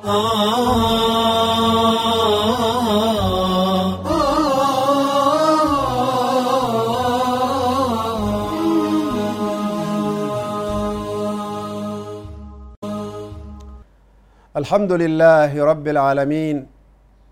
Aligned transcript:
الحمد 0.00 0.12
لله 14.92 15.64
رب 15.64 15.88
العالمين 15.88 16.66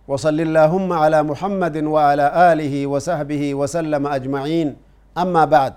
وصل 0.09 0.41
اللهم 0.41 0.93
على 0.93 1.23
محمد 1.23 1.77
وعلى 1.85 2.53
آله 2.53 2.87
وصحبه 2.87 3.55
وسلم 3.55 4.07
أجمعين. 4.07 4.77
أما 5.19 5.45
بعد 5.45 5.75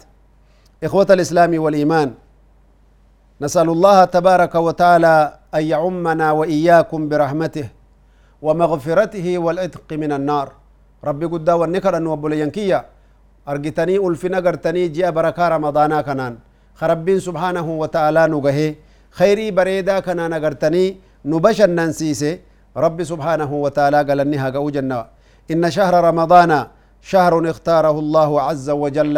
إخوة 0.83 1.07
الإسلام 1.09 1.59
والإيمان 1.63 2.13
نسأل 3.41 3.69
الله 3.69 4.05
تبارك 4.05 4.55
وتعالى 4.55 5.40
أن 5.55 5.63
يعمنا 5.73 6.27
وإياكم 6.31 7.01
برحمته 7.09 7.67
ومغفرته 8.41 9.27
والعتق 9.37 9.89
من 9.93 10.11
النار. 10.11 10.47
ربي 11.03 11.25
قد 11.25 11.49
والنكر 11.49 11.97
أن 11.97 12.07
وبلينكية 12.07 12.85
أرجتني 13.47 13.95
ألفنا 14.07 14.37
قرتني 14.45 14.87
جاء 14.87 15.11
بركة 15.11 15.43
رمضانا 15.55 16.01
كنان. 16.01 16.33
خربين 16.79 17.19
سبحانه 17.19 17.67
وتعالى 17.81 18.27
نجهه 18.33 18.75
خيري 19.11 19.51
بريدا 19.51 19.99
كنان 19.99 20.33
قرتني 20.33 20.85
نبشن 21.25 21.91
سيسي 21.91 22.39
ربي 22.77 23.03
سبحانه 23.03 23.51
وتعالى 23.53 23.97
قال 24.07 24.19
انها 24.19 24.49
جنة. 24.49 24.99
إن 25.51 25.63
شهر 25.71 25.93
رمضان 26.09 26.51
شهر 27.01 27.33
اختاره 27.49 27.97
الله 27.99 28.41
عز 28.41 28.69
وجل. 28.69 29.17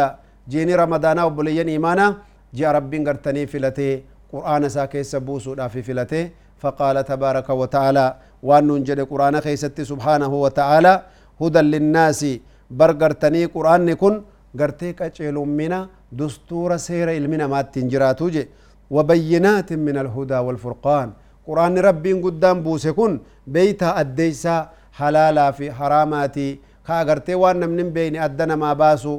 جيني 0.49 0.75
رمضان 0.75 1.19
وبلين 1.19 1.67
إيمانا. 1.67 2.07
جاء 2.53 2.71
ربي 2.71 2.97
قرتني 3.07 3.47
فلتي 3.47 4.03
قرآن 4.33 4.63
ساكي 4.75 5.03
سبوسو 5.11 5.51
في 5.73 5.79
فلتي 5.87 6.21
فقال 6.61 6.95
تبارك 7.11 7.47
وتعالى 7.61 8.05
وأن 8.47 8.63
ننجد 8.67 8.99
قرآن 9.11 9.35
خيستي 9.45 9.83
سبحانه 9.91 10.31
وتعالى 10.45 10.93
هدى 11.41 11.61
للناس 11.73 12.21
برقرتني 12.79 13.43
قرآن 13.55 13.87
كن 14.01 14.13
قرتي 14.59 14.89
كأجيل 14.97 15.37
منا 15.59 15.79
دستور 16.19 16.69
سير 16.87 17.07
المنا 17.19 17.45
ما 17.53 17.61
تنجراتو 17.73 18.27
وبينات 18.95 19.69
من 19.87 19.95
الهدى 20.03 20.39
والفرقان 20.45 21.07
قرآن 21.47 21.73
ربي 21.87 22.13
قدام 22.25 22.57
بوسكون 22.65 23.11
بيتا 23.55 23.89
أديسا 24.01 24.55
حلالا 24.99 25.45
في 25.57 25.65
حراماتي 25.77 26.49
كاغرتي 26.87 27.35
وان 27.41 27.61
من 27.77 27.87
بين 27.95 28.15
أدنا 28.25 28.55
ما 28.63 28.71
باسو 28.81 29.13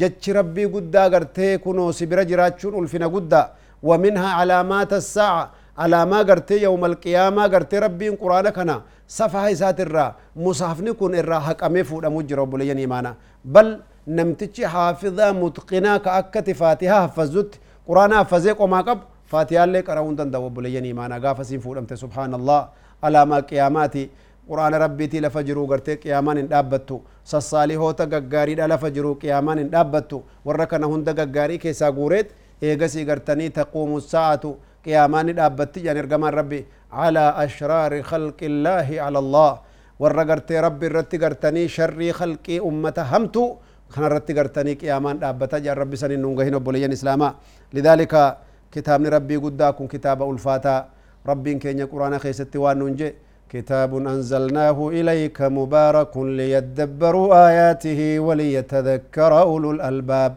جتش 0.00 0.24
ربي 0.38 0.64
قدا 0.74 1.02
غرتي 1.12 1.48
كنو 1.64 1.84
سبرا 1.98 2.22
جراتشون 2.30 2.74
الفنا 2.82 3.06
قدا 3.14 3.42
ومنها 3.82 4.28
علامات 4.38 4.92
الساعة 4.92 5.50
على 5.78 6.06
ما 6.06 6.18
قرت 6.18 6.50
يوم 6.50 6.84
القيامة 6.84 7.42
قرت 7.46 7.74
ربي 7.74 8.08
القرآن 8.08 8.48
كنا. 8.50 8.82
صفحة 9.08 9.50
ذات 9.50 9.80
الرّا 9.80 10.06
مصحف 10.36 10.80
نكون 10.80 11.14
الرّا 11.14 11.38
حق 11.38 11.64
أميفو 11.64 12.00
لمج 12.00 12.32
رب 12.32 12.54
مانا. 12.92 13.14
بل 13.44 13.80
نمتش 14.08 14.60
حافظة 14.60 15.32
متقنة 15.32 15.96
كأكت 15.96 16.50
فاتحة 16.50 17.06
حفظت. 17.06 17.50
قرآن 17.88 18.14
حفظك 18.14 18.60
وما 18.60 18.80
قب 18.80 18.98
فاتحة 19.26 19.64
اللي 19.64 19.80
قرأون 19.80 20.16
تندو 20.16 20.48
بليني 20.48 20.92
مانا. 20.92 21.18
قافة 21.18 21.42
سنفو 21.42 21.74
لمت 21.74 21.94
سبحان 21.94 22.34
الله. 22.34 22.68
على 23.04 23.20
ما 23.26 23.38
قياماتي 23.40 24.10
قرآن 24.48 24.74
ربي 24.74 25.06
تي 25.06 25.20
لفجرو 25.20 25.66
قرت 25.66 25.90
قيامان 25.90 26.48
دابتو. 26.48 26.98
سالي 27.24 27.76
هو 27.76 27.90
تغغاري 27.90 28.54
لفجرو 28.54 29.14
قيامان 29.22 29.70
دابتو. 29.70 30.20
ورّا 30.44 30.64
كنا 30.64 30.86
كيسا 31.62 31.90
قوريت. 31.90 32.28
Eegasii 32.62 33.04
gartanii 33.04 33.50
taquumu 33.50 34.00
saa'atu 34.00 34.56
qiyaamaan 34.84 35.26
ni 35.26 35.32
dhaabbatti 35.38 35.80
jedhan 35.84 36.02
ergamaan 36.02 36.34
rabbi 36.34 36.60
calaa 36.90 37.30
ashraari 37.44 38.02
khalqi 38.02 38.46
illaahi 38.46 38.96
cala 38.96 39.18
allah 39.18 39.52
warra 40.00 40.24
gartee 40.24 40.60
rabbi 40.60 40.86
irratti 40.86 41.18
gartanii 41.18 41.68
sharrii 41.68 42.12
khalqii 42.20 42.60
ummata 42.70 43.04
hamtu 43.12 43.44
kanarratti 43.94 44.34
gartanii 44.34 44.76
qiyaamaan 44.82 45.20
dhaabbata 45.22 45.60
jedhan 45.60 45.78
rabbi 45.82 45.96
sanin 45.96 46.20
nun 46.22 46.34
gahin 46.36 46.54
obboleeyyan 46.60 46.92
islaamaa 46.98 47.32
lidaalika 47.72 48.36
kitaabni 48.70 49.10
rabbii 49.10 49.38
guddaa 49.46 49.72
kun 49.72 49.88
kitaaba 49.88 50.24
ulfaataa 50.24 50.80
rabbiin 51.24 51.58
keenya 51.58 51.86
quraana 51.86 52.18
keessatti 52.18 52.58
waan 52.58 52.78
nun 52.78 52.96
je 52.98 53.14
كتاب 53.48 53.96
أنزلناه 53.96 54.78
إليك 54.98 55.38
مبارك 55.58 56.12
ليدبروا 56.38 57.28
آياته 57.48 58.00
وليتذكر 58.26 59.32
أولو 59.40 59.70
الألباب 59.76 60.32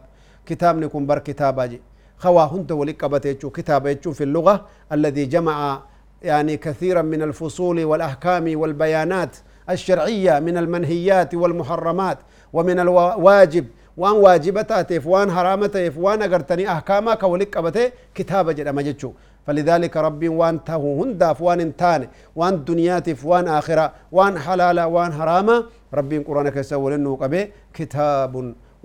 كتاب 0.47 0.74
نكون 0.84 1.03
بر 1.09 1.19
كتاب 1.19 1.59
أجي 1.59 1.78
خوا 2.21 2.41
هنت 2.41 2.71
ولقبت 2.71 3.27
كتاب 3.27 3.97
في 4.13 4.23
اللغة 4.23 4.65
الذي 4.91 5.25
جمع 5.25 5.81
يعني 6.21 6.57
كثيرا 6.57 7.01
من 7.01 7.21
الفصول 7.21 7.83
والأحكام 7.83 8.59
والبيانات 8.59 9.37
الشرعية 9.69 10.39
من 10.39 10.57
المنهيات 10.57 11.35
والمحرمات 11.35 12.17
ومن 12.53 12.79
الواجب. 12.79 13.65
وان 13.97 14.11
واجبتاتف 14.11 15.07
وان 15.07 15.31
حرامتف 15.31 15.97
وان 15.97 16.21
اغرتني 16.21 16.71
احكاما 16.71 17.15
كولك 17.15 17.57
قبته 17.57 17.91
كتاب 18.15 18.49
جدما 18.49 18.71
مجچو 18.81 19.09
فلذلك 19.47 19.97
ربي 19.97 20.29
وان 20.29 20.63
تهو 20.63 21.03
هنداف 21.03 21.41
وان 21.41 21.59
انتان 21.59 22.07
وان 22.35 22.63
دنياتف 22.65 23.25
وان 23.25 23.47
آخرة 23.47 23.93
وان 24.11 24.39
حلالا 24.39 24.85
وان 24.85 25.13
حراما 25.13 25.63
ربي 25.93 26.17
قرآن 26.17 26.49
كسول 26.49 26.93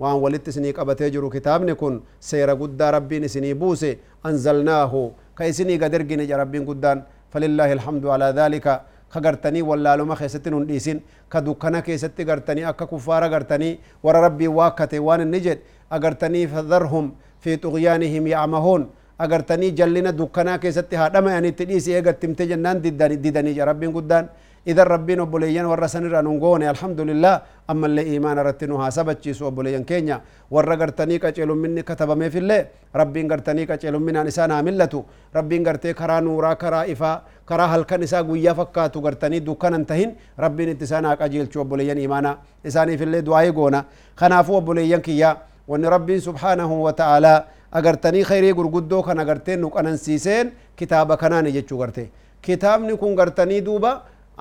وان 0.01 0.15
ولت 0.23 0.45
سنيك 0.55 0.77
ابتجرو 0.83 1.29
كتاب 1.35 1.59
نكون 1.69 1.93
سيرا 2.29 2.53
قد 2.61 2.81
ربي 2.95 3.17
نسني 3.23 3.51
بوسي 3.61 3.91
انزلناه 4.27 4.93
كيسني 5.37 5.75
قدر 5.81 6.01
جنج 6.09 6.31
ربي 6.41 6.59
قدان 6.69 6.97
فلله 7.31 7.69
الحمد 7.77 8.03
على 8.13 8.27
ذلك 8.39 8.65
خغرتني 9.13 9.61
ولا 9.69 9.91
لما 9.99 10.15
خيستن 10.19 10.53
ديسين 10.69 10.97
كدوكنا 11.31 11.79
كيستي 11.85 12.23
غرتني 12.29 12.61
اكا 12.69 12.85
كفارا 12.91 13.27
غرتني 13.33 13.69
ور 14.05 14.15
ربي 14.25 14.47
واكته 14.57 14.99
وان 15.07 15.21
نجد 15.33 15.59
اغرتني 15.95 16.41
فذرهم 16.51 17.05
في 17.43 17.51
طغيانهم 17.63 18.23
يعمهون 18.33 18.81
اغرتني 19.23 19.67
جلنا 19.79 20.11
دوكنا 20.19 20.53
كيستي 20.63 20.95
هادما 21.01 21.29
يعني 21.35 21.51
تديسي 21.59 21.91
اغتمتجنان 21.99 22.77
ديداني 22.83 23.15
ديداني 23.23 23.51
ربي 23.69 23.87
قدان 23.97 24.25
دي 24.25 24.29
دي 24.29 24.33
دي 24.33 24.33
دي 24.33 24.33
دي 24.33 24.33
دي 24.33 24.33
دي 24.33 24.46
إذا 24.67 24.83
ربنا 24.83 25.23
بوليان 25.23 25.65
ورسن 25.65 26.03
رانونغون 26.11 26.63
الحمد 26.63 27.01
لله 27.01 27.33
أما 27.69 27.85
اللي 27.87 28.01
إيمان 28.01 28.39
رتنو 28.39 28.75
هاسبتشي 28.75 29.33
سو 29.33 29.51
بوليان 29.51 29.83
كينيا. 29.83 30.21
ورا 30.51 30.75
غرتني 30.75 31.19
كچلو 31.19 31.55
مني 31.55 31.81
كتب 31.83 32.09
مي 32.17 32.29
في 32.29 32.39
الله 32.39 32.65
ربين 32.95 33.31
غرتني 33.31 33.65
كچلو 33.69 33.99
من 33.99 34.15
انسان 34.15 34.51
عملتو 34.51 35.03
ربين 35.35 35.67
غرتي 35.67 35.93
كرا 35.93 36.19
نورا 36.19 36.53
كرا 36.53 36.81
إفا. 36.91 37.21
كرا 37.49 37.65
هلكن 37.73 38.03
إسا 38.03 38.19
غويا 38.27 38.53
فكاتو 38.53 38.99
غرتني 38.99 39.39
دوكان 39.39 39.73
انتهين. 39.73 40.15
ربين 40.39 40.69
اتسانا 40.69 41.13
قجيل 41.13 41.47
شو 41.53 41.63
بوليان 41.63 41.97
إيمانا. 41.97 42.37
إساني 42.67 42.97
في 42.97 43.03
الله 43.03 43.19
دعاي 43.19 43.49
غونا. 43.49 43.85
خنافو 44.15 44.59
بوليان 44.59 45.01
كيا. 45.01 45.37
وان 45.67 45.85
ربي 45.85 46.19
سبحانه 46.19 46.71
وتعالى. 46.87 47.35
agartanii 47.77 48.23
khayrii 48.23 48.53
gurguddoo 48.55 49.03
kan 49.03 49.19
agarteen 49.19 49.59
nu 49.59 49.69
qanansiiseen 49.69 50.51
kitaaba 50.79 51.17
kanaani 51.17 51.51
jechuu 51.51 51.77
garte 51.77 52.09
kitaabni 52.41 52.95
kun 52.97 53.11
gartanii 53.15 53.61
duuba 53.61 53.91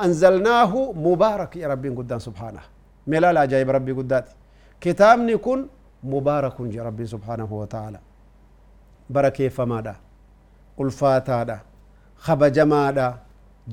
أنزلناه 0.05 0.73
مبارك 0.93 1.57
يا 1.57 1.69
ربي 1.69 1.89
قدام 1.89 2.19
سبحانه. 2.19 2.63
ملال 3.07 3.37
عجائب 3.39 3.71
ربي 3.71 3.93
قدات 3.93 4.27
كتابني 4.81 5.37
كن 5.37 5.61
مبارك 6.05 6.57
يا 6.61 6.83
ربي 6.89 7.07
سبحانه 7.07 7.51
وتعالى. 7.61 8.01
بركة 9.11 9.49
فمادا 9.49 9.95
ألفاتا 10.81 11.59
خبجمادا 12.17 13.09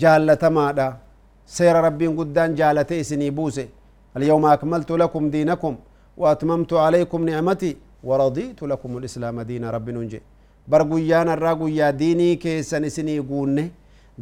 جالتمادا 0.01 0.88
سير 1.45 1.75
ربي 1.88 2.07
قدام 2.07 2.50
جالتي 2.59 3.03
سني 3.03 3.29
بوسي. 3.29 3.67
اليوم 4.17 4.45
أكملت 4.45 4.91
لكم 4.91 5.23
دينكم 5.29 5.73
وأتممت 6.17 6.73
عليكم 6.73 7.19
نعمتي 7.29 7.78
ورضيت 8.03 8.63
لكم 8.63 8.97
الإسلام 8.97 9.41
دين 9.41 9.66
ربي 9.66 9.91
ننجي. 9.91 10.22
برقيان 10.67 11.29
الرقيا 11.29 11.90
ديني 11.90 12.35
كيسن 12.35 12.90
سني 12.90 13.19
قوني. 13.19 13.72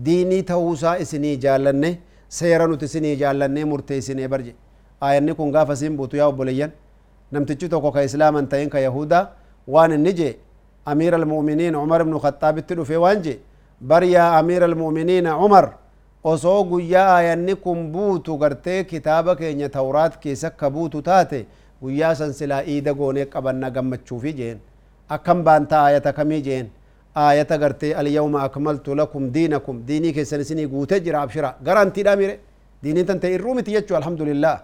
Diinii 0.05 0.43
ta'uusaa 0.43 0.95
isinii 0.97 1.37
jaallanne 1.37 1.91
seera 2.27 2.67
nuti 2.67 2.85
isinii 2.85 3.15
jaallannee 3.21 3.65
murteessinee 3.65 4.27
barje 4.27 4.55
aayanni 5.01 5.33
kun 5.35 5.51
gaafa 5.51 5.75
siin 5.75 5.97
buutu 5.97 6.15
yaa 6.17 6.27
obboleeyyan 6.33 6.71
namtichi 7.31 7.69
tokko 7.69 7.91
ka 7.91 8.03
islaaman 8.03 8.47
ta'in 8.47 8.69
ka 8.69 8.79
yahudaa 8.79 9.27
waan 9.67 9.91
inni 9.97 10.13
jee 10.13 10.33
amiira 10.85 11.17
almu'miniin 11.21 11.73
cumar 11.81 12.01
ibnu 12.01 12.19
khaxaabitti 12.25 12.75
dhufe 12.79 12.97
waan 13.05 13.21
jee 13.27 13.37
bar 13.81 14.03
yaa 14.03 14.37
amiira 14.39 14.65
almu'miniina 14.71 15.35
cumar 15.41 15.69
osoo 16.23 16.63
guyyaa 16.71 17.07
aayanni 17.15 17.55
kun 17.55 17.91
buutu 17.91 18.37
gartee 18.37 18.83
kitaaba 18.83 19.35
keenya 19.35 19.69
tawraat 19.69 20.17
keessa 20.23 20.47
akka 20.47 20.69
buutu 20.69 21.01
taate 21.01 21.45
guyyaa 21.81 22.15
san 22.15 22.33
silaa 22.33 22.63
iida 22.73 22.93
goonee 22.93 23.25
qabanna 23.25 23.69
gammachuufi 23.77 24.33
jeen 24.39 24.57
akkam 25.09 25.43
baanta 25.43 25.79
aayata 25.85 26.13
kamii 26.13 26.41
jeen 26.47 26.67
آية 27.17 27.47
غرتي 27.51 27.99
اليوم 27.99 28.35
أكملت 28.35 28.87
لكم 28.89 29.23
دينكم 29.29 29.75
ديني 29.89 30.11
كيسن 30.15 30.43
سني 30.43 30.65
قوتي 30.71 30.99
جرا 30.99 31.23
أبشرا 31.23 31.49
غرانتي 31.67 32.03
داميري 32.07 32.35
ديني 32.83 33.03
تنتي 33.03 33.35
الرومي 33.35 33.61
تيجو 33.61 33.97
الحمد 33.99 34.21
لله 34.29 34.55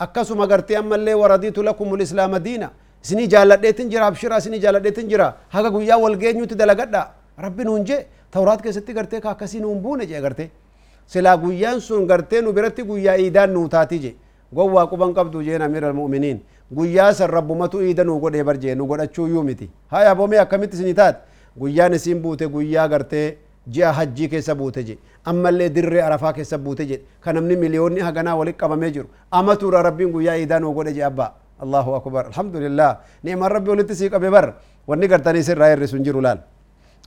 أكسو 0.00 0.34
غرتي 0.50 0.78
أما 0.78 0.96
اللي 0.98 1.14
ورديت 1.14 1.58
لكم 1.58 1.88
الإسلام 1.94 2.32
دينا 2.36 2.68
سني 3.08 3.26
جالدتين 3.32 3.88
جرا 3.92 4.06
أبشرا 4.10 4.38
سني 4.44 4.58
جالدتين 4.64 5.06
جرا 5.08 5.28
هاga 5.54 5.70
guyyaa 5.70 5.98
walgeenyuti 6.04 6.54
dalagadha 6.54 7.02
rabbi 7.44 7.62
nuun 7.64 7.84
jee 7.88 8.06
tawraat 8.34 8.60
keessatti 8.64 8.92
gartee 8.98 9.20
kaakkasii 9.26 9.60
nuun 9.60 9.78
buune 9.84 10.04
jee 10.10 10.20
gartee 10.24 10.50
silaa 11.06 11.36
guyyaan 11.36 11.80
sun 11.80 12.06
gartee 12.10 12.40
nu 12.42 12.52
biratti 12.56 12.82
guyyaa 12.90 13.16
iidaan 13.24 13.50
nuu 13.56 13.68
taati 13.74 13.98
je 14.04 14.10
gowwaa 14.56 14.86
quban 14.92 15.12
qabdu 15.18 15.38
jeen 15.48 15.62
amir 15.62 15.84
almu'miniin 15.90 16.38
guyyaa 16.78 17.12
san 17.18 17.30
rabbumatu 17.36 17.76
iida 17.86 18.02
nuu 18.04 18.18
godhee 18.24 18.44
bar 18.48 18.56
jee 18.62 18.74
nu 18.74 18.84
godhachuu 18.90 19.26
iyyuu 19.30 19.44
guyyaan 21.58 21.92
isiin 21.98 22.20
buute 22.22 22.46
guyyaa 22.54 22.88
gartee 22.88 23.38
ji'a 23.74 23.92
hajjii 23.92 24.28
keessa 24.28 24.54
buute 24.54 24.82
je 24.84 24.98
ammallee 25.24 25.68
dirree 25.74 26.02
arafaa 26.02 26.32
keessa 26.32 26.58
buute 26.58 26.84
je 26.86 27.00
ka 27.20 27.32
namni 27.32 27.56
miliyoonni 27.56 28.00
haganaa 28.00 28.36
walit 28.40 28.56
qabamee 28.56 28.90
jiru 28.96 29.08
amatuudha 29.30 29.82
rabbiin 29.82 30.12
guyyaa 30.12 30.36
iidaa 30.42 30.60
nuu 30.60 30.72
godhe 30.74 30.92
je 30.94 31.04
abbaa 31.04 31.30
allahu 31.60 31.94
akbar 32.00 32.26
alhamdulillah 32.26 32.90
ni'man 33.24 33.50
rabbi 33.56 33.70
walitti 33.70 33.94
sii 34.00 34.10
qabe 34.10 34.30
bar 34.30 34.46
wanni 34.86 35.08
gartanii 35.08 35.42
sirraa 35.42 35.70
hirrisu 35.72 35.96
hin 35.96 36.04
jiru 36.04 36.20
laal 36.26 36.38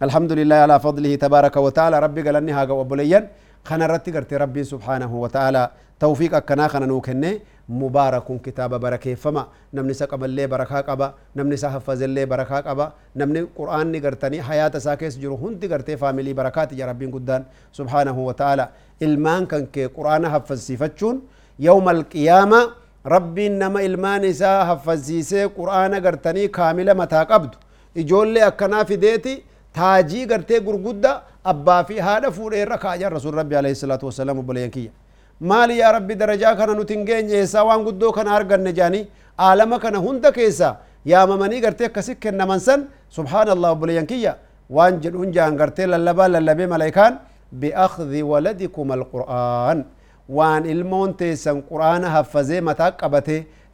alhamdulillah 0.02 0.64
alaa 0.64 0.80
fadlihi 0.80 1.18
tabaaraka 1.18 1.62
wa 1.62 1.72
ta'ala 1.72 2.00
rabbi 2.00 2.22
galanni 2.24 2.52
haa 2.52 2.66
ga'u 2.66 2.80
obboleeyyan 2.86 3.28
kana 3.64 3.86
irratti 3.86 4.12
gartee 4.12 4.38
rabbiin 4.38 4.66
subhaanahu 4.74 5.22
wa 5.22 5.30
ta'ala 5.30 5.64
tawfiiq 6.00 6.34
akkanaa 6.40 6.70
kana 6.70 6.88
nuu 6.88 7.02
kenne 7.02 7.32
mubaarakun 7.70 8.40
kitaaba 8.40 8.80
barakeeffama 8.80 9.48
namni 9.74 9.92
isa 9.92 10.08
qaballee 10.08 10.48
barakaa 10.48 10.82
qaba 10.90 11.08
namni 11.36 11.56
isa 11.60 11.70
haffazellee 11.70 12.26
barakaa 12.26 12.62
qaba 12.68 12.86
namni 13.16 13.42
qur'aanni 13.60 14.00
gartanii 14.06 14.40
hayaata 14.50 14.78
isaa 14.84 14.96
keessa 15.02 15.20
jiru 15.20 15.38
hundi 15.44 15.68
gartee 15.68 15.98
faamilii 16.04 16.34
barakaati 16.34 16.80
ja 16.80 16.86
rabbiin 16.92 17.12
guddaan 17.12 17.46
subhaanahu 17.72 18.26
wa 18.28 18.34
ta'ala 18.34 18.70
ilmaan 19.08 19.48
kan 19.54 19.68
kee 19.78 19.88
qur'aana 19.98 20.30
haffasiifachuun 20.36 21.22
yawma 21.68 21.92
alqiyaama 21.92 22.62
rabbiin 23.16 23.58
nama 23.64 23.82
ilmaan 23.90 24.24
isaa 24.24 24.66
haffasiisee 24.72 25.48
qur'aana 25.58 26.00
gartanii 26.08 26.48
kaamila 26.60 26.96
mataa 27.02 27.26
qabdu 27.26 27.58
ijoollee 27.96 28.44
akkanaa 28.52 28.86
fideeti 28.86 29.34
taajii 29.74 30.26
gartee 30.32 30.60
gurgudda 30.70 31.12
abbaa 31.44 31.84
fi 31.84 32.00
haadha 32.08 32.32
fuudhee 32.32 32.62
irra 32.68 32.78
kaajan 32.86 33.12
rasuul 33.18 33.36
rabbi 33.42 33.56
alayhi 33.56 33.76
salaatu 33.84 34.06
wasalaam 34.12 34.40
obboleeyyan 34.40 34.72
kiyya 34.78 34.92
مالي 35.42 35.78
يا 35.78 35.92
ربي 35.96 36.14
درجا 36.22 36.54
كان 36.60 36.70
نوتينجين 36.78 37.30
يسا 37.30 37.62
وان 37.68 37.80
غدو 37.88 38.12
كان 38.12 38.28
ارغن 38.28 38.62
نجاني 38.68 39.02
عالم 39.46 39.72
كان 39.84 39.96
هوندا 39.96 40.30
كيسا 40.38 40.70
يا 41.12 41.26
ممني 41.30 41.58
غرتي 41.64 41.88
كسك 41.96 42.24
نمنسن 42.40 42.80
سبحان 43.18 43.48
الله 43.56 43.72
بليانكيا 43.82 44.34
وان 44.76 44.94
جن 45.02 45.14
اونجا 45.20 45.46
غرتي 45.60 45.86
للبا 45.92 46.26
للبي 46.34 46.66
ملائكان 46.74 47.14
باخذ 47.62 48.12
ولدكم 48.32 48.88
القران 48.98 49.78
وان 50.38 50.64
المونتي 50.76 51.36
سن 51.44 51.58
قران 51.70 52.04
حفزي 52.14 52.62
متا 52.68 52.90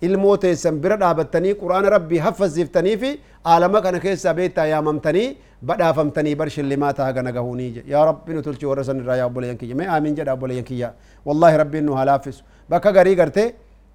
ilmoo 0.08 0.36
teessan 0.44 0.80
bira 0.84 0.98
dhaabattanii 1.04 1.54
qur'aana 1.62 1.90
rabbii 1.96 2.22
haffasiiftanii 2.26 2.96
fi 3.04 3.12
aalama 3.54 3.82
kana 3.86 4.00
keessaa 4.06 4.34
beektaa 4.40 4.66
yaamamtanii 4.74 5.28
badhaafamtanii 5.72 6.36
bar 6.42 6.50
shillimaa 6.56 6.94
taha 7.00 7.14
gana 7.18 7.32
gahuunii 7.38 7.70
je 7.76 7.84
yaa 7.94 8.06
rabbi 8.12 8.34
nu 8.38 8.42
tolchi 8.48 8.66
warra 8.72 8.84
san 8.90 9.00
irraa 9.04 9.18
yaa 9.22 9.28
obboleeyyan 9.32 9.58
kiyya 9.62 9.76
mee 9.82 9.88
aamiin 9.96 10.16
jedha 10.20 10.36
obboleeyyan 10.38 10.66
kiyya 10.72 10.94
wallaahi 11.26 11.58
rabbiin 11.64 11.86
nu 11.90 11.96
haa 12.00 12.06
laaffisu 12.12 12.44
bakka 12.70 12.92
garii 13.00 13.16
gartee 13.22 13.48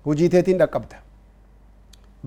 hujii 0.07 0.29
teetiin 0.35 0.59
dhaqqabda 0.63 1.03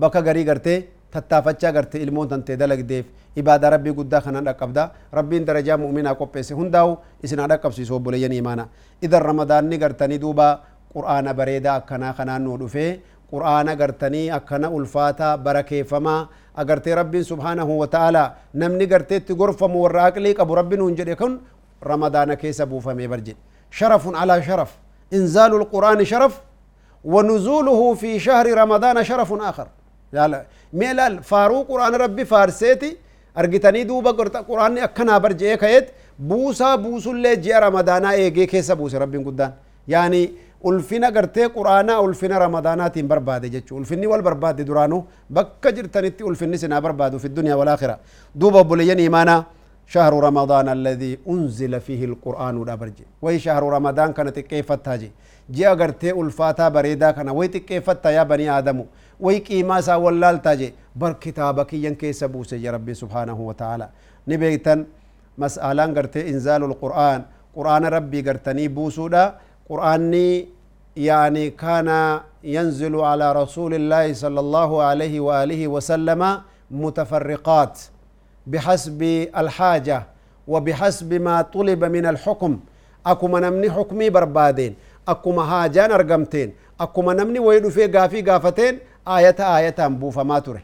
bakka 0.04 0.22
garii 0.28 0.44
gartee 0.50 0.78
tattaafachaa 1.10 1.72
gartee 1.78 2.02
ilmoon 2.06 2.28
tantee 2.28 2.56
dalagdeef 2.56 3.06
ibaadaa 3.36 3.70
rabbii 3.76 3.94
guddaa 4.00 4.20
kanaan 4.20 4.44
dhaqqabda 4.50 4.90
rabbiin 5.12 5.46
darajaa 5.46 5.78
mu'minaa 5.84 6.14
qopheesse 6.20 6.54
hundaa'u 6.60 6.98
isin 7.22 7.42
dhaqqabsiisu 7.54 7.94
obboleeyyan 7.98 8.32
imaana 8.32 8.68
idan 9.02 9.22
ramadaanni 9.22 9.78
gartanii 9.78 10.20
duuba 10.20 10.48
qur'aana 10.94 11.34
bareedaa 11.34 11.76
akkanaa 11.80 12.12
kanaan 12.12 12.44
nuu 12.44 12.58
dhufee 12.60 12.90
qur'aana 13.32 13.74
gartanii 13.80 14.30
akkana 14.38 14.70
ulfaataa 14.70 15.36
barakeeffamaa 15.46 16.20
agartee 16.62 16.94
rabbiin 17.00 17.24
subhaanahu 17.32 17.78
wa 17.80 17.86
ta'ala 17.94 18.22
namni 18.54 18.86
gartee 18.86 19.16
itti 19.22 19.34
gorfamu 19.34 19.82
warra 19.84 20.04
aqlii 20.10 20.34
qabu 20.40 20.54
rabbi 20.60 20.76
nuun 20.76 20.96
jedhe 21.00 21.16
kun 21.16 21.40
ramadaana 21.90 22.36
keessa 22.36 22.66
buufamee 22.66 23.08
bar 23.08 23.20
jedhe 23.26 23.40
sharafun 23.70 24.14
alaa 24.22 24.40
sharaf 24.48 24.70
inzaalu 25.18 25.62
lqur'aani 25.64 26.06
sharaf 26.14 26.34
ونزوله 27.04 27.94
في 27.94 28.10
شهر 28.26 28.46
رمضان 28.62 29.04
شرف 29.04 29.32
آخر 29.32 29.66
لا 30.12 30.44
ميلال 30.72 31.22
فارو 31.22 31.62
قرآن 31.70 31.94
ربي 31.94 32.24
فارسيتي 32.24 32.96
أرجتني 33.38 33.82
دوبا 33.84 34.10
قرآن 34.50 34.78
أكنا 34.78 35.18
برجع 35.18 35.54
كيت 35.54 35.86
بوسا 36.18 36.74
بوسو 36.74 37.10
اللي 37.10 37.36
جاء 37.36 37.58
رمضان 37.66 38.04
إيجي 38.04 38.46
كيسا 38.46 38.74
بوس 38.74 38.94
ربي 38.94 39.18
قدان 39.18 39.52
يعني 39.88 40.22
ulfina 40.64 41.10
gartee 41.10 41.48
quraanaa 41.48 42.00
ulfina 42.00 42.38
ramadaanaatiin 42.38 43.08
barbaade 43.08 43.50
jechu 43.54 43.76
ulfinni 43.76 44.06
wal 44.06 44.22
barbaade 44.22 44.64
duraanu 44.66 45.04
bakka 45.38 45.72
jirtanitti 45.72 46.24
ulfinni 46.24 46.58
sinaa 46.58 46.80
barbaadu 46.80 47.18
fi 47.18 47.28
dunya 47.28 47.56
walaakhira 47.56 47.98
duuba 48.40 48.60
obboleeyyan 48.64 48.98
imaanaa 49.08 49.40
شهر 49.94 50.12
رمضان 50.28 50.66
الذي 50.78 51.12
أنزل 51.28 51.72
فيه 51.86 52.04
القرآن 52.10 52.54
دبرج 52.64 52.98
وي 53.22 53.38
شهر 53.38 53.62
رمضان 53.76 54.12
كانت 54.16 54.38
كيف 54.38 54.72
تاجي 54.72 55.10
جي 55.50 55.68
أغرتي 55.68 56.10
ألفاتا 56.20 56.68
بريدا 56.68 57.10
كان 57.10 57.28
وي 57.28 57.48
كيف 57.48 57.86
يا 58.16 58.22
بني 58.22 58.46
آدم 58.58 58.78
وي 59.20 59.38
كيما 59.46 59.80
سا 59.86 59.94
ولال 60.04 60.42
تاجي 60.42 60.68
بر 60.96 61.12
كتابك 61.22 61.70
ينكي 61.74 62.12
سبوس 62.12 62.52
يا 62.52 62.70
ربي 62.70 62.94
سبحانه 63.02 63.38
وتعالى 63.48 63.86
نبيتن 64.28 64.78
مسألة 65.38 65.84
غرتي 65.96 66.20
إنزال 66.30 66.62
القرآن 66.70 67.20
قرآن 67.56 67.84
ربي 67.96 68.20
غرتني 68.26 68.68
بوسودا 68.68 69.24
قرآني 69.72 70.48
يعني 70.96 71.44
كان 71.62 71.88
ينزل 72.44 72.94
على 73.10 73.26
رسول 73.32 73.72
الله 73.80 74.12
صلى 74.12 74.40
الله 74.44 74.70
عليه 74.88 75.14
وآله 75.26 75.62
وسلم 75.74 76.20
متفرقات 76.70 77.76
بحسب 78.50 79.00
الحاجة 79.42 79.98
وبحسب 80.52 81.10
ما 81.26 81.36
طلب 81.54 81.82
من 81.96 82.04
الحكم. 82.12 82.52
أكما 83.06 83.38
نمني 83.44 83.68
حكمي 83.70 84.10
بربادين 84.14 84.72
أكما 85.08 85.42
هاجان 85.52 85.90
أرقمتين 85.96 86.48
أكما 86.80 87.12
نمني 87.18 87.38
ويدو 87.38 87.70
في 87.70 87.86
قافي 87.86 88.20
قافتين 88.28 88.74
آية 89.08 89.40
آية 89.56 89.78
بوفا 90.00 90.22
ما 90.22 90.38
تره. 90.38 90.62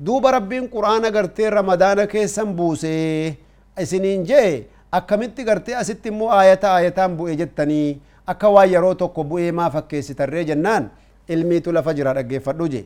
دوب 0.00 0.26
ربين 0.26 0.66
قرآن 0.74 1.04
قرتين 1.16 1.48
رمضان 1.58 2.04
كيسن 2.04 2.48
بوسي 2.56 3.34
إسنين 3.78 4.22
جي 4.22 4.64
أكمنتي 4.94 5.42
قرتي 5.48 5.80
أستي 5.80 6.10
مو 6.10 6.26
آية 6.40 6.62
آية 6.78 7.06
بوئي 7.06 7.34
جتني 7.34 7.98
akka 8.26 8.48
waan 8.54 8.70
yeroo 8.72 8.94
tokko 8.94 9.24
bu'ee 9.30 9.52
maa 9.52 9.70
fakkeessitarree 9.70 10.44
jennaan 10.50 10.90
ilmiitu 11.28 11.72
lafa 11.72 11.94
jira 11.98 12.14
dhaggeeffadhu 12.18 12.68
je 12.72 12.82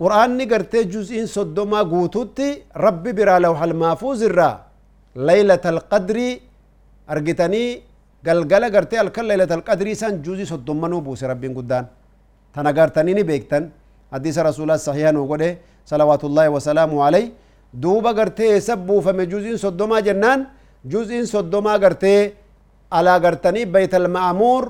qur'aanni 0.00 0.46
gartee 0.52 0.84
juz'iin 0.92 1.26
soddomaa 1.36 1.84
guututti 1.92 2.48
rabbi 2.84 3.12
biraa 3.18 3.38
lawhal 3.46 3.74
maafuuz 3.82 4.22
irraa 4.28 4.54
laylata 5.14 5.68
alqadrii 5.74 6.32
argitanii 7.14 7.82
galgala 8.24 8.70
gartee 8.70 8.98
halkan 9.02 9.26
laylata 9.30 9.54
alqadrii 9.58 9.94
san 10.02 10.22
juzii 10.24 10.46
soddommanuu 10.52 11.00
buuse 11.06 11.26
rabbiin 11.32 11.54
guddaan 11.58 11.86
tana 12.54 12.72
gartanii 12.72 13.14
ni 13.14 13.24
beektan 13.24 13.70
hadiisa 14.10 14.42
rasuulaa 14.48 14.78
sahiha 14.78 15.12
nuu 15.12 15.26
godhe 15.26 15.50
salawaatullaahi 15.90 16.48
wasalaamu 16.56 17.02
alay 17.06 17.24
duuba 17.82 18.12
gartee 18.14 18.48
eessa 18.56 18.76
buufame 18.76 19.26
juz'iin 19.32 19.58
soddomaa 19.64 20.00
jennaan 20.08 20.46
juz'iin 20.92 21.26
soddomaa 21.26 21.78
gartee 21.78 22.32
على 22.96 23.12
غرتني 23.24 23.64
بيت 23.74 23.94
المعمور 23.94 24.62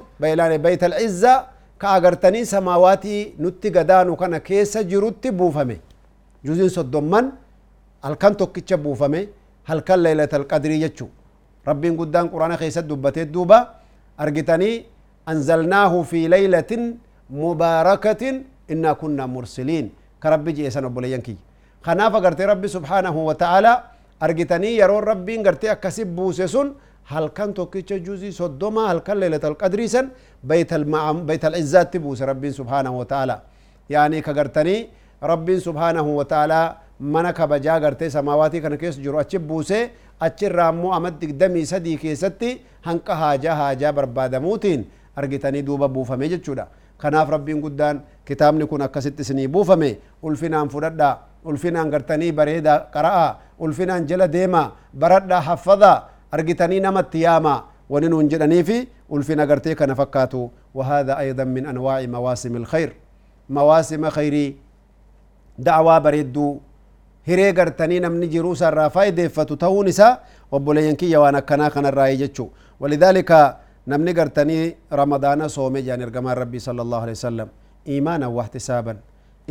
بيت 0.66 0.82
العزة 0.84 1.34
كأغرتني 1.80 2.44
سماواتي 2.44 3.16
نتي 3.40 3.68
غدان 3.76 4.08
وكان 4.12 4.36
كيس 4.36 4.78
جروتي 4.90 5.30
بوفمي. 5.30 5.78
جزء 6.44 6.68
صدومن 6.76 7.24
هل 8.04 8.14
كان 8.20 8.36
توكيتش 8.36 8.72
بوفمي؟ 8.84 9.22
هل 9.68 9.78
كان 9.80 9.98
ليلة 10.04 10.32
القدر 10.40 10.70
يجو؟ 10.70 11.08
ربي 11.68 11.88
قدام 12.00 12.26
قرآن 12.32 12.56
خيسة 12.60 12.80
دبتي 12.80 13.24
دوبا 13.24 13.58
أرجتني 14.20 14.70
أنزلناه 15.28 15.92
في 16.02 16.28
ليلة 16.28 16.72
مباركة 17.30 18.22
إنا 18.72 18.92
كنا 19.00 19.24
مرسلين. 19.26 19.86
كربي 20.22 20.52
جيسان 20.52 20.84
أبو 20.84 21.00
لينكي 21.00 21.36
خناف 21.86 22.12
قرتي 22.24 22.44
ربي 22.44 22.68
سبحانه 22.68 23.16
وتعالى. 23.28 23.72
أرجتني 24.22 24.76
يرون 24.76 25.02
ربي 25.10 25.34
قرتي 25.44 25.72
أكسب 25.72 26.06
بوسسون 26.16 26.68
halkan 27.12 27.54
tokkicha 27.58 27.98
juzii 28.06 28.32
soddoma 28.40 28.86
halkan 28.88 29.18
leelatal 29.22 29.54
qadrii 29.62 29.88
san 29.94 30.10
baytal 31.28 31.54
izzaatti 31.62 31.98
buuse 32.04 32.24
rabbiin 32.32 32.52
subhaanahu 32.60 32.98
wa 33.00 33.04
ta'ala 33.12 33.36
yaani 33.94 34.22
ka 34.22 34.32
gartanii 34.38 34.80
rabbiin 35.32 35.60
subhaanahu 35.60 36.16
wa 36.18 36.24
ta'ala 36.32 36.60
mana 37.00 37.32
kabajaa 37.32 37.78
gartee 37.80 38.10
samaawaatii 38.16 38.60
kana 38.60 38.76
keessa 38.76 39.00
jiru 39.06 39.18
achi 39.22 39.38
buuse 39.38 39.78
achirraa 40.26 40.68
ammoo 40.72 40.92
amad 40.98 41.14
digdamii 41.20 41.66
sadii 41.72 41.96
keessatti 42.04 42.50
hanqa 42.88 43.16
haajaa 43.22 43.54
haajaa 43.62 43.92
barbaadamuutiin 43.98 44.84
argitanii 45.16 45.62
duuba 45.68 45.88
buufame 45.88 46.28
jechuudha 46.28 46.66
kanaaf 46.98 47.28
rabbiin 47.36 47.60
guddaan 47.64 48.00
kitaabni 48.24 48.66
kun 48.66 48.82
akkasitti 48.86 49.22
isinii 49.26 49.48
buufame 49.48 49.90
ulfinaan 50.22 50.68
fudhadhaa 50.68 51.14
ulfinaan 51.44 51.90
gartanii 51.90 52.32
bareedaa 52.32 52.78
qara'a 52.94 53.26
ulfinaan 53.58 54.06
jala 54.06 54.28
deema 54.32 54.62
baradhaa 55.04 55.40
haffadhaa 55.40 55.96
أرجتني 56.34 56.80
نمت 56.80 57.06
تياما 57.12 57.64
ونن 57.90 58.12
ونجرني 58.12 58.60
في 58.64 58.86
ولفنا 59.08 59.44
قرتيك 59.50 59.82
نفكاتو 59.82 60.42
وهذا 60.74 61.18
أيضا 61.18 61.44
من 61.44 61.66
أنواع 61.66 62.06
مواسم 62.06 62.56
الخير. 62.56 62.90
مواسم 63.50 64.02
خيري 64.16 64.46
دعوة 65.58 65.98
بريدو. 65.98 66.48
هري 67.28 67.50
قرتني 67.58 67.96
نم 68.00 68.14
نجي 68.22 68.40
روسا 68.40 68.68
الرافاي 68.68 69.10
ديفة 69.10 69.50
تونسا 69.62 70.08
كنا 71.48 71.68
خنا 71.68 71.90
ولذلك 72.80 73.30
نم 73.90 74.00
نقرتني 74.08 74.58
رمضان 74.92 75.40
صومي 75.48 75.82
جان 75.82 76.02
ارقما 76.02 76.32
ربي 76.42 76.58
صلى 76.58 76.80
الله 76.82 77.00
عليه 77.04 77.16
وسلم 77.20 77.48
إيمانا 77.88 78.26
واحتسابا 78.26 78.94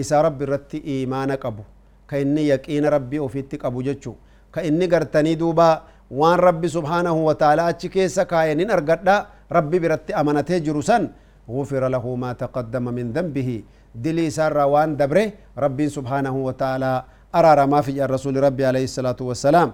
إسا 0.01 0.17
ربي 0.21 0.45
رتي 0.45 0.77
إيمانك 0.91 1.45
أبو 1.45 1.63
كإني 2.09 2.43
يكين 2.49 2.85
ربي 2.85 3.17
أفيتك 3.25 3.65
أبو 3.65 3.79
جتشو 3.87 4.13
كإني 4.53 4.85
قرتني 4.85 5.35
دوبا 5.35 5.69
subhaanahu 6.09 7.25
wa 7.25 7.35
ta'ala 7.35 7.65
achi 7.71 7.89
keessa 7.89 8.25
kaaye 8.25 8.55
nin 8.55 8.69
argadha 8.69 9.27
biratti 9.69 10.13
amanatee 10.13 10.59
jiru 10.61 10.83
san 10.83 11.09
غفر 11.49 11.83
له 11.95 12.05
ما 12.23 12.31
تقدم 12.43 12.85
من 12.97 13.05
ذنبه 13.15 13.49
دلي 14.05 14.29
سار 14.37 14.53
وان 14.73 14.93
دبره 15.01 15.27
ربي 15.65 15.87
سبحانه 15.97 16.35
وتعالى 16.47 16.93
أرى 17.35 17.65
ما 17.73 17.79
في 17.85 17.97
الرسول 18.05 18.35
ربي 18.47 18.63
عليه 18.69 18.85
الصلاة 18.89 19.19
والسلام 19.29 19.69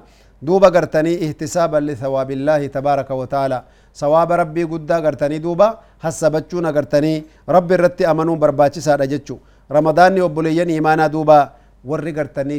دوبا 0.47 0.69
قرتني 0.75 1.13
احتسابا 1.25 1.79
لثواب 1.87 2.29
الله 2.37 2.61
تبارك 2.77 3.09
وتعالى 3.21 3.59
ثواب 4.01 4.29
ربي 4.41 4.63
قد 4.71 4.91
قرتني 5.05 5.37
دوبا 5.45 5.67
حسبتشونا 6.03 6.69
قرتني 6.75 7.13
ربي 7.55 7.75
رتي 7.83 8.03
أمنوا 8.11 8.35
برباتي 8.41 8.79
سادة 8.87 9.05
جتشو 9.11 9.37
رمضان 9.77 10.11
يوبليين 10.21 10.69
إيمانا 10.75 11.07
دوبا 11.15 11.39
ورّي 11.89 12.11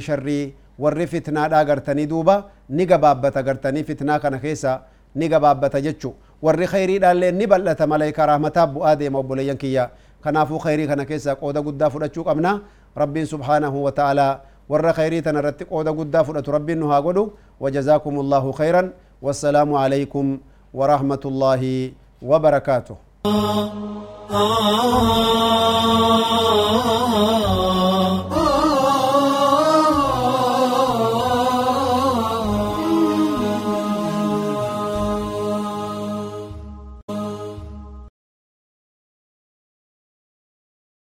شرّي 0.09 0.41
warri 0.79 1.07
fitnaadhaa 1.07 1.65
gartanii 1.65 2.07
duuba 2.07 2.45
ni 2.69 2.87
gabaabbata 2.87 3.43
gartanii 3.43 3.85
fitnaa 3.85 4.19
kana 4.19 4.39
keessa 4.39 4.81
ni 5.15 5.29
gabaabbata 5.29 5.81
jechu 5.81 6.15
warri 6.43 6.67
khayriidhaallee 6.67 7.33
ni 7.33 7.47
bal'ata 7.47 7.87
malayka 7.87 8.27
rahmataaf 8.27 8.71
bu'aa 8.77 8.97
deema 8.97 9.19
obboleeyyan 9.19 9.57
kiyya 9.57 9.91
kanaafuu 10.25 10.59
khayrii 10.59 10.87
kana 10.87 11.05
keessa 11.05 11.35
qooda 11.37 11.63
guddaa 11.63 11.91
fudhachuu 11.91 12.25
qabna 12.25 12.61
rabbiin 12.97 13.27
subhaanahu 13.27 13.85
wa 13.85 13.93
ta'aalaa 13.93 14.33
warra 14.69 14.93
khayrii 14.93 15.23
tana 15.23 15.39
irratti 15.41 15.65
qooda 15.65 15.93
guddaa 15.93 16.25
fudhatu 16.25 16.53
rabbiin 16.53 16.79
nu 16.79 16.89
haa 16.93 17.03
godhu 17.09 17.25
وجزاكم 17.61 18.21
الله 18.21 18.45
خيرا 18.53 18.83
والسلام 19.23 19.71
عليكم 19.75 20.25
ورحمة 20.75 21.25